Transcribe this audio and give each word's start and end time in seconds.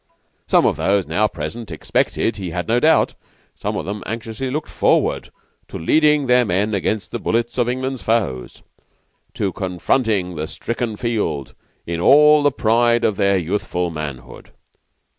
Some 0.47 0.65
of 0.65 0.77
those 0.77 1.05
now 1.05 1.27
present 1.27 1.69
expected, 1.69 2.37
he 2.37 2.49
had 2.49 2.67
no 2.67 2.79
doubt 2.79 3.13
some 3.53 3.77
of 3.77 3.85
them 3.85 4.01
anxiously 4.07 4.49
looked 4.49 4.71
forward 4.71 5.29
to 5.67 5.77
leading 5.77 6.25
their 6.25 6.43
men 6.43 6.73
against 6.73 7.11
the 7.11 7.19
bullets 7.19 7.59
of 7.59 7.69
England's 7.69 8.01
foes; 8.01 8.63
to 9.35 9.53
confronting 9.53 10.33
the 10.37 10.47
stricken 10.47 10.97
field 10.97 11.53
in 11.85 11.99
all 11.99 12.41
the 12.41 12.51
pride 12.51 13.03
of 13.03 13.15
their 13.15 13.37
youthful 13.37 13.91
manhood. 13.91 14.49